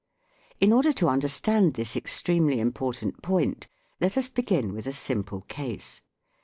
In 0.59 0.73
order 0.73 0.91
to 0.93 1.09
understand 1.09 1.75
this 1.75 1.95
extremely 1.95 2.59
important 2.59 3.21
point 3.21 3.67
let 3.99 4.17
us 4.17 4.29
begin 4.29 4.73
with 4.73 4.87
a 4.87 4.93
simple 4.93 5.41
case. 5.41 6.01